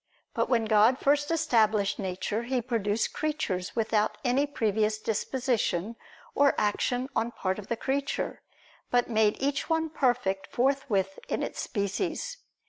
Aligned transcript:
But 0.33 0.49
when 0.49 0.65
God 0.65 0.97
first 0.97 1.29
established 1.29 1.99
nature, 1.99 2.41
He 2.41 2.59
produced 2.59 3.13
creatures 3.13 3.75
without 3.75 4.17
any 4.25 4.47
previous 4.47 4.97
disposition 4.97 5.95
or 6.33 6.55
action 6.57 7.07
on 7.15 7.27
the 7.27 7.31
part 7.33 7.59
of 7.59 7.67
the 7.67 7.77
creature, 7.77 8.41
but 8.89 9.11
made 9.11 9.37
each 9.39 9.69
one 9.69 9.91
perfect 9.91 10.47
forthwith 10.47 11.19
in 11.29 11.43
its 11.43 11.61
species. 11.61 12.37